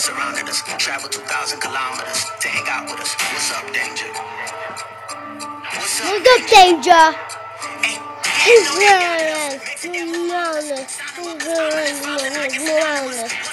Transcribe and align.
done 0.00 0.16
surrounded 0.16 0.48
us. 0.48 0.62
Travel 0.78 1.08
2,000 1.08 1.60
kilometers 1.60 2.24
to 2.40 2.48
hang 2.48 2.64
out 2.68 2.90
with 2.90 3.00
us. 3.00 3.14
What's 3.32 3.52
up, 3.52 3.72
danger? 3.72 4.06
What's 5.76 6.00
up, 6.00 6.06
What's 6.06 6.32
up, 6.34 6.48
danger? 6.50 7.04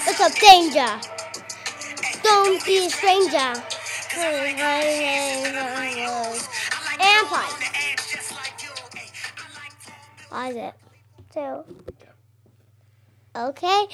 What's 0.05 0.21
up, 0.21 0.33
danger? 0.39 0.99
Don't 2.23 2.65
be 2.65 2.77
a 2.77 2.89
stranger. 2.89 3.53
And 6.99 7.27
play. 7.27 7.49
Pause 10.29 10.55
it. 10.55 10.73
So, 11.33 11.65
okay. 13.35 13.87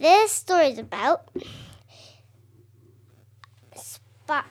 This 0.00 0.32
story 0.32 0.68
is 0.68 0.78
about 0.78 1.28
Sp- 3.76 4.48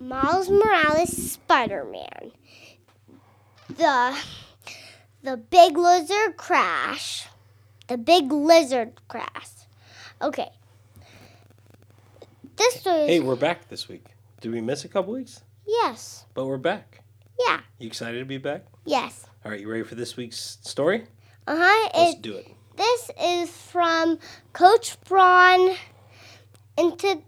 Miles 0.00 0.50
Morales 0.50 1.30
Spider-Man. 1.32 2.32
The 3.68 4.18
the 5.22 5.36
big 5.36 5.76
lizard 5.78 6.36
crash. 6.36 7.28
The 7.86 7.96
big 7.98 8.32
lizard 8.32 9.00
crash. 9.06 9.46
Okay. 10.20 10.50
This 12.56 12.80
story 12.80 13.06
Hey, 13.06 13.20
we're 13.20 13.36
back 13.36 13.68
this 13.68 13.86
week. 13.88 14.06
Did 14.40 14.50
we 14.50 14.60
miss 14.60 14.84
a 14.84 14.88
couple 14.88 15.12
weeks? 15.12 15.40
yes. 15.68 16.24
But 16.34 16.46
we're 16.46 16.56
back. 16.58 17.02
Yeah. 17.46 17.60
You 17.78 17.86
excited 17.86 18.18
to 18.18 18.24
be 18.24 18.38
back? 18.38 18.64
Yes. 18.84 19.24
All 19.44 19.52
right, 19.52 19.60
you 19.60 19.70
ready 19.70 19.84
for 19.84 19.94
this 19.94 20.16
week's 20.16 20.58
story? 20.62 21.04
Uh-huh. 21.46 21.90
Let's 21.94 22.16
It 22.16 22.22
do 22.22 22.34
it. 22.34 22.48
This 22.78 23.10
is 23.20 23.50
from 23.50 24.20
Coach 24.52 24.96
Braun 25.08 25.74
into 26.76 27.20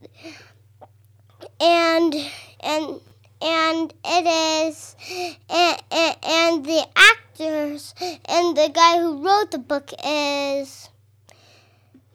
and 1.60 2.14
and 2.60 3.00
and 3.42 3.94
it 4.04 4.26
is 4.68 4.94
and, 5.48 5.82
and, 5.90 6.16
and 6.22 6.64
the 6.64 6.86
actors 6.94 7.96
and 8.26 8.56
the 8.56 8.70
guy 8.72 9.00
who 9.00 9.24
wrote 9.24 9.50
the 9.50 9.58
book 9.58 9.90
is 10.04 10.88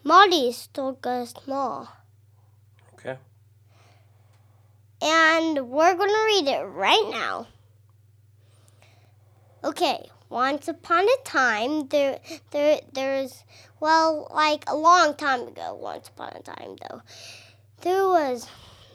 Marty 0.05 0.51
Stolga 0.51 1.27
Small. 1.27 1.89
Okay. 2.93 3.17
And 5.01 5.69
we're 5.69 5.95
gonna 5.95 6.23
read 6.25 6.47
it 6.47 6.63
right 6.63 7.09
now. 7.11 7.47
Okay, 9.61 10.09
once 10.35 10.67
upon 10.67 11.05
a 11.05 11.23
time 11.23 11.87
there 11.87 12.19
there 12.51 12.81
there's 12.91 13.45
well 13.79 14.29
like 14.35 14.65
a 14.67 14.75
long 14.75 15.15
time 15.15 15.47
ago, 15.47 15.73
once 15.73 16.09
upon 16.09 16.33
a 16.35 16.41
time 16.41 16.75
though. 16.81 17.01
There 17.83 18.05
was 18.05 18.45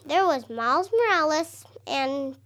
there 0.05 0.27
was 0.27 0.51
Miles 0.51 0.91
Morales 0.93 1.65
and 1.87 2.37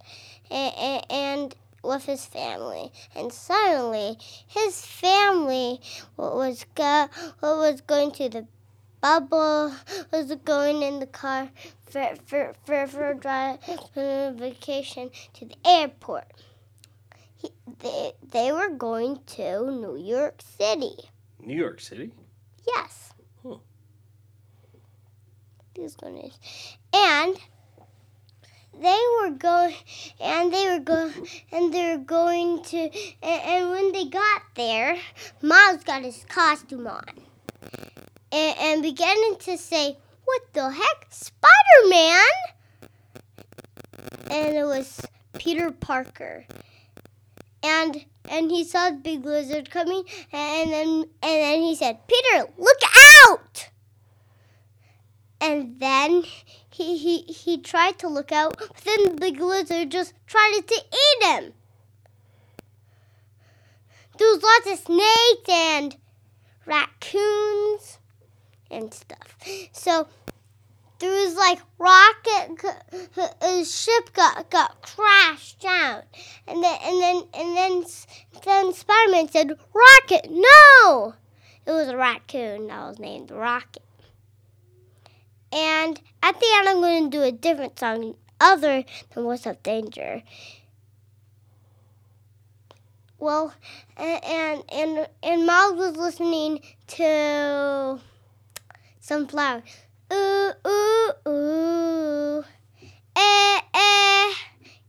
and, 0.49 1.05
and 1.11 1.55
with 1.83 2.05
his 2.05 2.25
family, 2.25 2.93
and 3.13 3.33
suddenly 3.33 4.17
his 4.47 4.85
family 4.85 5.81
was 6.15 6.65
go 6.73 7.09
what 7.41 7.57
was 7.57 7.81
going 7.81 8.11
to 8.13 8.29
the 8.29 8.47
bubble, 9.01 9.73
was 10.13 10.33
going 10.45 10.81
in 10.81 11.01
the 11.01 11.07
car 11.07 11.49
for 11.85 12.15
for 12.25 12.53
for 12.65 12.87
for 12.87 13.11
a 13.11 13.17
drive 13.17 13.59
for 13.93 14.29
a 14.29 14.31
vacation 14.31 15.11
to 15.33 15.43
the 15.43 15.57
airport. 15.65 16.31
He, 17.45 17.51
they 17.79 18.11
they 18.31 18.51
were 18.51 18.69
going 18.69 19.19
to 19.37 19.71
New 19.71 19.97
York 19.97 20.41
City. 20.41 20.95
New 21.39 21.55
York 21.55 21.79
City. 21.79 22.11
Yes. 22.65 23.13
Huh. 23.43 23.57
These 25.75 25.95
going 25.95 26.31
and 26.93 27.37
they 28.81 28.99
were 29.21 29.31
going 29.31 29.75
and 30.19 30.51
they 30.51 30.69
were 30.69 30.79
going 30.79 31.13
and 31.51 31.73
they 31.73 31.91
were 31.91 32.03
going 32.03 32.63
to 32.63 32.77
and, 32.77 33.41
and 33.51 33.69
when 33.69 33.91
they 33.91 34.05
got 34.05 34.41
there, 34.55 34.97
Miles 35.41 35.83
got 35.83 36.01
his 36.01 36.25
costume 36.27 36.87
on 36.87 37.03
and, 38.31 38.57
and 38.57 38.81
beginning 38.81 39.37
to 39.41 39.57
say, 39.57 39.97
"What 40.23 40.41
the 40.53 40.71
heck, 40.71 41.07
Spider 41.09 41.89
Man!" 41.89 42.27
And 44.31 44.55
it 44.55 44.65
was 44.65 45.05
Peter 45.33 45.69
Parker. 45.69 46.45
And 47.65 48.05
and 48.29 48.51
he 48.51 48.63
saw 48.63 48.91
the 48.91 48.97
big 48.97 49.25
lizard 49.25 49.71
coming, 49.71 50.03
and 50.31 50.71
then 50.71 50.87
and 51.23 51.41
then 51.43 51.61
he 51.61 51.75
said, 51.75 52.07
"Peter, 52.07 52.47
look 52.57 52.81
out!" 53.27 53.69
And 55.41 55.79
then 55.79 56.23
he 56.69 56.97
he 56.97 57.21
he 57.21 57.57
tried 57.57 57.97
to 57.99 58.07
look 58.07 58.31
out, 58.31 58.57
but 58.59 58.75
then 58.83 59.03
the 59.05 59.15
big 59.19 59.39
lizard 59.39 59.89
just 59.89 60.13
tried 60.27 60.61
to 60.67 60.75
eat 60.75 61.27
him. 61.27 61.53
There 64.17 64.27
was 64.27 64.43
lots 64.43 64.67
of 64.71 64.85
snakes 64.85 65.49
and 65.49 65.97
raccoons 66.65 67.97
and 68.69 68.93
stuff. 68.93 69.37
So 69.71 70.07
there 70.99 71.11
was 71.11 71.35
like 71.35 71.59
rocket, 71.77 72.61
his 73.41 73.73
ship 73.73 74.13
got 74.13 74.49
got 74.49 74.81
crashed 74.81 75.59
down, 75.59 76.03
and 76.47 76.63
then 76.63 76.77
and 76.83 77.01
then 77.01 77.23
and 77.33 77.57
then 77.57 77.85
then 78.43 78.73
Spider-Man 78.73 79.29
said, 79.29 79.57
"Rocket, 79.73 80.29
no!" 80.29 81.15
It 81.65 81.71
was 81.71 81.87
a 81.87 81.97
raccoon 81.97 82.67
that 82.67 82.87
was 82.87 82.99
named 82.99 83.31
Rocket. 83.31 83.81
And 85.51 85.99
at 86.21 86.39
the 86.39 86.45
end, 86.53 86.69
I'm 86.69 86.81
going 86.81 87.09
to 87.09 87.17
do 87.17 87.23
a 87.23 87.31
different 87.31 87.79
song 87.79 88.15
other 88.39 88.83
than 89.13 89.25
"What's 89.25 89.47
Up 89.47 89.63
Danger." 89.63 90.23
Well, 93.17 93.53
and 93.97 94.63
and 94.69 95.07
and, 95.23 95.45
Miles 95.45 95.77
was 95.77 95.95
listening 95.95 96.61
to 96.87 97.99
Sunflower. 98.99 99.63
Ooh, 100.15 100.51
ooh, 100.67 101.11
ooh. 101.27 102.43
Eh, 103.15 103.61
eh. 103.73 104.33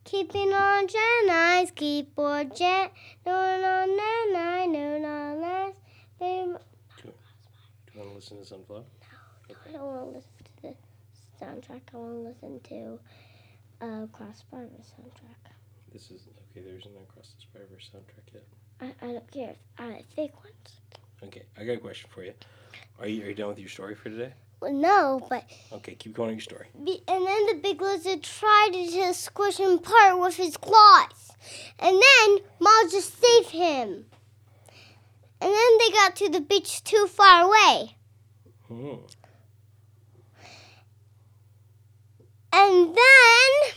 Keeping 0.05 0.53
on 0.53 0.87
jet 0.87 1.31
eyes, 1.31 1.71
keep 1.75 2.17
on 2.19 2.51
jet. 2.55 2.93
No, 3.25 3.33
no, 3.61 3.87
no, 3.87 4.11
no, 4.33 4.67
no, 4.67 4.99
no, 4.99 5.41
less. 5.41 5.75
Babe, 6.21 6.57
Do 7.03 7.13
you 7.93 7.99
want 8.01 8.11
to 8.11 8.15
listen 8.17 8.39
to 8.39 8.45
Sunflower? 8.45 8.85
No, 9.51 9.57
I 9.69 9.73
don't 9.73 9.87
want 9.87 10.01
to 10.01 10.17
listen 10.17 10.33
to 10.45 10.63
the 10.63 11.45
soundtrack. 11.45 11.83
I 11.93 11.97
want 11.97 12.13
to 12.15 12.29
listen 12.29 12.61
to 12.71 12.99
uh, 13.81 14.07
Cross 14.13 14.39
Spider 14.39 14.71
soundtrack. 14.81 15.53
This 15.93 16.11
is 16.11 16.23
okay. 16.29 16.65
There 16.67 16.77
isn't 16.79 16.95
a 16.95 17.03
Across 17.03 17.33
the 17.35 17.41
Spider-Verse 17.43 17.91
soundtrack 17.95 18.35
yet. 18.35 18.45
I, 18.81 19.07
I 19.07 19.13
don't 19.13 19.31
care 19.31 19.51
if 19.51 19.57
I 19.79 20.03
fake 20.15 20.37
ones. 20.43 20.81
Okay, 21.25 21.43
I 21.59 21.65
got 21.65 21.73
a 21.77 21.79
question 21.79 22.09
for 22.13 22.23
you. 22.23 22.35
Are 23.01 23.09
you 23.09 23.25
are 23.25 23.29
you 23.29 23.35
done 23.35 23.49
with 23.49 23.59
your 23.59 23.69
story 23.69 23.95
for 23.95 24.11
today? 24.11 24.33
Well, 24.61 24.73
no, 24.73 25.27
but 25.29 25.45
Okay, 25.73 25.95
keep 25.95 26.15
going 26.15 26.31
on 26.31 26.35
your 26.35 26.41
story. 26.41 26.67
Be- 26.83 27.03
and 27.07 27.27
then 27.27 27.47
the 27.47 27.61
big 27.63 27.81
lizard 27.81 28.23
tried 28.23 28.71
to 28.73 29.15
squish 29.15 29.59
him 29.59 29.73
apart 29.73 30.19
with 30.19 30.37
his 30.37 30.57
claws. 30.57 31.33
And 31.79 31.95
then 32.03 32.39
Miles 32.59 32.93
just 32.93 33.21
saved 33.21 33.51
him. 33.51 34.07
And 35.41 35.53
then 35.53 35.79
they 35.79 35.91
got 35.91 36.17
to 36.17 36.29
the 36.31 36.41
beach 36.41 36.83
too 36.83 37.07
far 37.07 37.45
away. 37.45 37.97
Hmm. 38.69 38.95
And 42.53 42.97
then 42.97 43.75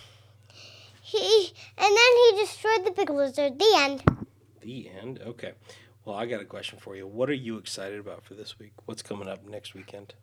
he 1.02 1.52
and 1.78 1.98
then 1.98 1.98
he 1.98 2.42
destroyed 2.42 2.86
the 2.86 2.92
big 2.92 3.10
lizard. 3.10 3.60
The 3.60 3.74
end. 3.76 4.04
The 4.62 4.90
end. 4.90 5.20
Okay. 5.20 5.54
Well, 6.06 6.16
I 6.16 6.26
got 6.26 6.42
a 6.42 6.46
question 6.46 6.80
for 6.80 6.96
you. 6.96 7.06
What 7.06 7.30
are 7.30 7.34
you 7.34 7.58
excited 7.58 8.00
about 8.00 8.24
for 8.24 8.36
this 8.36 8.58
week? 8.58 8.72
What's 8.86 9.02
coming 9.02 9.28
up 9.28 9.46
next 9.46 9.74
weekend? 9.74 10.14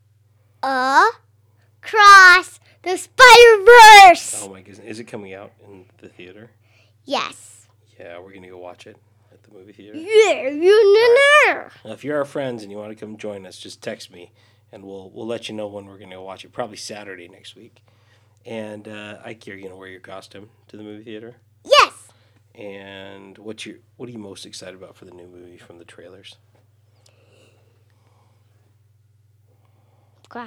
Across 0.63 2.61
the 2.83 2.97
Spider 2.97 3.65
Verse. 3.65 4.43
Oh 4.43 4.49
my 4.51 4.63
goodness, 4.63 4.85
is 4.87 5.01
it 5.01 5.05
coming 5.05 5.35
out 5.35 5.53
in 5.65 5.87
the 5.99 6.09
theater? 6.09 6.51
Yes. 7.05 7.67
Yeah, 7.99 8.19
we're 8.19 8.33
gonna 8.35 8.49
go 8.49 8.59
watch 8.59 8.87
it 8.87 8.97
at 9.33 9.43
the 9.43 9.53
movie 9.53 9.73
theater. 9.73 9.97
Yeah, 9.97 10.49
you 10.51 10.95
know. 11.49 11.69
Well, 11.85 11.93
if 11.95 12.05
you're 12.05 12.19
our 12.19 12.25
friends 12.25 12.63
and 12.63 12.71
you 12.71 12.79
want 12.79 12.91
to 12.91 12.97
come 12.97 13.17
join 13.17 13.47
us, 13.47 13.59
just 13.59 13.83
text 13.83 14.11
me, 14.11 14.33
and 14.73 14.85
we'll 14.85 15.11
we'll 15.11 15.27
let 15.27 15.49
you 15.49 15.55
know 15.55 15.67
when 15.67 15.87
we're 15.87 15.99
gonna 15.99 16.17
go 16.17 16.23
watch 16.23 16.45
it. 16.45 16.53
Probably 16.53 16.77
Saturday 16.77 17.29
next 17.29 17.57
week. 17.57 17.83
And 18.45 18.87
uh, 18.87 19.19
Ike, 19.25 19.47
you're 19.47 19.61
gonna 19.61 19.77
wear 19.77 19.89
your 19.89 20.01
costume 20.01 20.51
to 20.69 20.77
the 20.77 20.83
movie 20.83 21.05
theater. 21.05 21.37
Yes. 21.65 22.09
And 22.55 23.37
what's 23.39 23.67
your 23.67 23.77
what 23.97 24.09
are 24.09 24.13
you 24.13 24.19
most 24.19 24.47
excited 24.47 24.75
about 24.75 24.97
for 24.97 25.05
the 25.05 25.11
new 25.13 25.27
movie 25.27 25.59
from 25.59 25.79
the 25.79 25.85
trailers? 25.85 26.37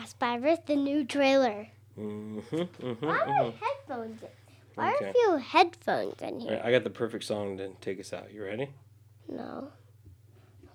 Spider 0.06 0.42
Verse, 0.42 0.60
the 0.66 0.76
new 0.76 1.04
trailer. 1.06 1.68
Mm-hmm. 1.98 2.56
mm-hmm, 2.56 3.06
Why 3.06 3.18
are 3.20 3.26
mm-hmm. 3.28 3.44
my 3.48 3.54
headphones? 3.68 4.22
in- 4.24 4.30
Why 4.76 4.94
Okay. 4.96 5.06
are 5.06 5.10
a 5.10 5.14
few 5.14 5.38
headphones 5.38 6.22
in 6.22 6.40
here? 6.40 6.52
right, 6.54 6.66
I 6.66 6.72
got 6.72 6.84
the 6.84 6.90
perfect 6.90 7.24
song 7.24 7.58
to 7.58 7.70
take 7.82 8.00
us 8.00 8.14
out. 8.14 8.32
You 8.32 8.44
ready? 8.44 8.70
No. 9.28 9.70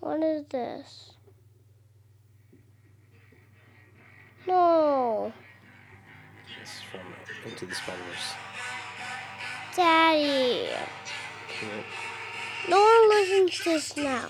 What 0.00 0.22
is 0.22 0.44
this? 0.48 1.12
No. 4.46 5.32
This 6.60 6.68
is 6.68 6.80
from 6.90 7.50
Into 7.50 7.66
the 7.66 7.74
Spider 7.74 7.98
Verse. 8.10 8.34
Daddy. 9.76 10.68
No 12.68 12.78
one 12.80 13.08
listens 13.08 13.58
to 13.58 13.64
this 13.70 13.96
now. 13.96 14.28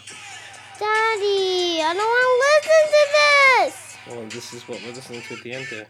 Daddy, 0.79 1.81
I 1.83 1.93
don't 1.95 1.99
want 1.99 2.65
to 2.65 2.71
listen 2.71 2.85
to 2.95 3.71
this. 3.73 3.84
Well, 4.07 4.27
this 4.27 4.53
is 4.53 4.69
what 4.69 4.83
we're 4.83 4.93
listening 4.93 5.23
to 5.23 5.35
at 5.35 5.43
the 5.43 5.53
end 5.53 5.67
there. 5.71 5.87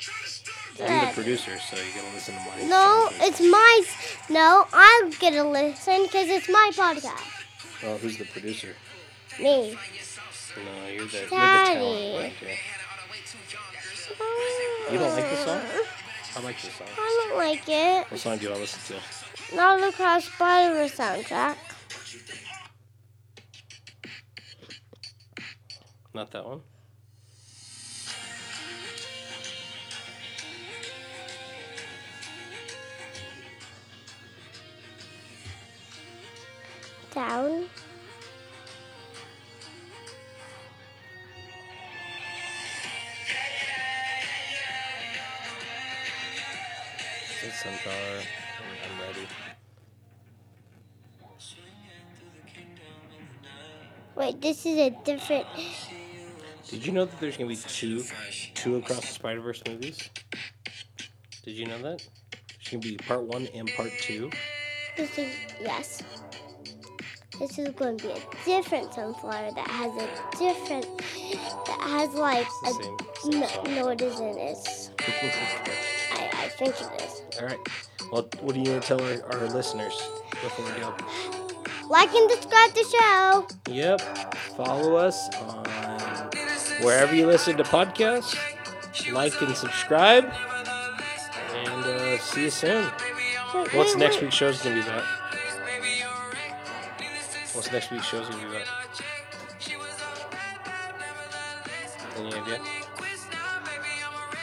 I'm 0.80 1.08
the 1.08 1.14
producer, 1.14 1.58
so 1.58 1.76
you 1.76 1.92
gotta 1.94 2.14
listen 2.14 2.34
to 2.34 2.40
my. 2.40 2.68
No, 2.68 3.08
it's 3.12 3.40
my. 3.40 3.82
No, 4.30 4.66
I'm 4.72 5.10
gonna 5.20 5.50
listen 5.50 6.04
because 6.04 6.28
it's 6.28 6.48
my 6.48 6.70
podcast. 6.74 7.82
Well, 7.82 7.98
who's 7.98 8.16
the 8.18 8.24
producer? 8.24 8.74
Me. 9.40 9.76
No, 10.56 10.88
you're 10.88 11.06
the, 11.06 11.18
you're 11.18 11.24
the 11.24 11.30
Daddy. 11.30 12.16
Right. 12.16 12.58
You 14.92 14.98
don't 14.98 15.12
like 15.12 15.30
this 15.30 15.44
song? 15.44 15.60
I 16.36 16.40
like 16.40 16.62
this 16.62 16.74
song. 16.74 16.86
I 16.96 17.28
don't 17.28 17.38
like 17.38 17.68
it. 17.68 18.10
What 18.10 18.20
song 18.20 18.38
do 18.38 18.44
you 18.44 18.50
want 18.50 18.56
to 18.56 18.62
listen 18.62 18.96
to? 18.96 19.56
Not 19.56 19.80
the 19.80 19.92
Cross 19.92 20.24
Spider 20.26 20.84
soundtrack. 20.88 21.56
Not 26.12 26.30
that 26.30 26.44
one. 26.44 26.60
Down. 37.14 37.66
It's. 47.44 47.66
I'm, 47.66 47.72
I'm 48.82 49.00
ready. 49.00 49.28
Wait, 54.16 54.40
this 54.40 54.66
is 54.66 54.78
a 54.78 54.90
different. 55.04 55.46
Did 56.68 56.84
you 56.84 56.92
know 56.92 57.04
that 57.04 57.20
there's 57.20 57.36
gonna 57.36 57.48
be 57.48 57.56
two, 57.56 58.02
two 58.54 58.76
Across 58.76 59.00
the 59.02 59.06
Spider 59.06 59.40
Verse 59.40 59.62
movies? 59.68 60.10
Did 61.44 61.54
you 61.54 61.66
know 61.66 61.78
that? 61.82 62.04
There's 62.48 62.68
gonna 62.70 62.80
be 62.80 62.96
part 62.96 63.22
one 63.22 63.46
and 63.54 63.70
part 63.76 63.92
two. 64.00 64.30
Yes. 65.60 66.02
This 67.38 67.58
is 67.58 67.68
going 67.70 67.98
to 67.98 68.06
be 68.06 68.12
a 68.12 68.20
different 68.44 68.94
sunflower 68.94 69.50
that 69.52 69.68
has 69.68 69.92
a 69.96 70.38
different. 70.38 70.86
That 71.66 71.80
has 71.80 72.14
like 72.14 72.46
a. 72.64 72.72
same. 72.72 72.96
same 73.22 73.40
No, 73.40 73.82
no, 73.82 73.88
it 73.88 74.00
isn't. 74.00 74.38
It's. 74.38 74.90
I, 76.12 76.30
I 76.32 76.48
think 76.48 76.74
it 76.80 77.02
is. 77.02 77.22
All 77.40 77.46
right. 77.46 77.58
Well, 78.12 78.28
what 78.40 78.54
do 78.54 78.60
you 78.60 78.70
want 78.70 78.82
to 78.82 78.88
tell 78.88 79.02
our, 79.02 79.32
our 79.32 79.48
listeners 79.48 80.00
before 80.30 80.64
we 80.64 80.80
go? 80.80 80.94
Like 81.90 82.14
and 82.14 82.30
subscribe 82.30 82.70
to 82.70 82.74
the 82.74 82.96
show. 82.98 83.48
Yep. 83.72 84.00
Follow 84.56 84.94
us 84.94 85.28
on 85.36 85.64
wherever 86.84 87.14
you 87.14 87.26
listen 87.26 87.56
to 87.56 87.64
podcasts. 87.64 88.36
Like 89.12 89.40
and 89.42 89.56
subscribe. 89.56 90.32
And 91.52 91.84
uh, 91.84 92.18
see 92.18 92.44
you 92.44 92.50
soon. 92.50 92.84
What's 93.72 93.96
next 93.96 94.22
week's 94.22 94.36
show's 94.36 94.62
gonna 94.62 94.76
be 94.76 94.80
about? 94.82 95.04
What's 97.54 97.70
next 97.70 97.90
week's 97.92 98.06
show's 98.06 98.28
gonna 98.28 98.42
be 98.42 98.56
about? 98.56 98.66
Any 102.16 102.34
idea? 102.34 102.58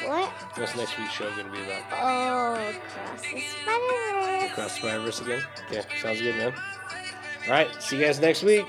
What? 0.08 0.30
What's 0.58 0.76
next 0.78 0.98
week's 0.98 1.12
show 1.12 1.30
gonna 1.32 1.52
be 1.52 1.62
about? 1.62 1.84
Oh, 1.92 2.74
cross 2.94 3.22
the 3.22 3.42
Spider 3.42 4.22
Verse. 4.22 4.52
Across 4.52 4.78
Spider 4.78 5.00
Verse 5.02 5.22
again? 5.22 5.42
Okay, 5.70 5.84
sounds 6.02 6.22
good, 6.22 6.36
man. 6.38 6.54
All 7.48 7.52
right, 7.52 7.84
see 7.84 7.98
you 7.98 8.06
guys 8.06 8.20
next 8.22 8.44
week. 8.44 8.66